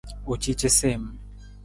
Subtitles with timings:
[0.31, 1.03] U ci casiim.